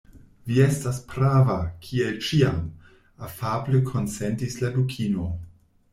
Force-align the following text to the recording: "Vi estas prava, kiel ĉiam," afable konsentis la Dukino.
"Vi 0.51 0.55
estas 0.67 1.01
prava, 1.11 1.57
kiel 1.87 2.17
ĉiam," 2.29 2.57
afable 3.27 3.83
konsentis 3.93 4.57
la 4.65 4.77
Dukino. 4.79 5.29